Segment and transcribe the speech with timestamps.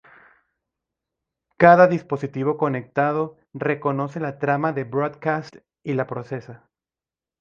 [1.57, 6.67] Cada dispositivo conectado reconoce la trama de "broadcast" y la procesa.